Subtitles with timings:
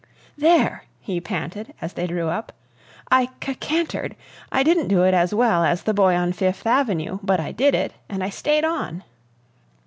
[0.35, 2.51] "There!" he panted, as they drew up,
[3.11, 4.15] "I c cantered.
[4.51, 7.75] I didn't do it as well as the boy on Fifth Avenue, but I did
[7.75, 9.03] it, and I staid on!"